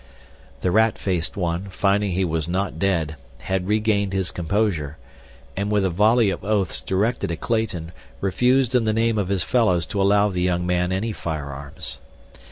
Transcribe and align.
The 0.61 0.71
rat 0.71 0.97
faced 0.97 1.37
one, 1.37 1.65
finding 1.65 2.13
he 2.13 2.25
was 2.25 2.47
not 2.47 2.79
dead, 2.79 3.17
had 3.41 3.67
regained 3.67 4.13
his 4.13 4.31
composure, 4.31 4.97
and 5.55 5.69
with 5.69 5.85
a 5.85 5.91
volley 5.91 6.31
of 6.31 6.43
oaths 6.43 6.79
directed 6.81 7.31
at 7.31 7.39
Clayton 7.39 7.91
refused 8.19 8.73
in 8.73 8.85
the 8.85 8.93
name 8.93 9.19
of 9.19 9.27
his 9.27 9.43
fellows 9.43 9.85
to 9.85 10.01
allow 10.01 10.29
the 10.29 10.41
young 10.41 10.65
man 10.65 10.91
any 10.91 11.11
firearms. 11.11 11.99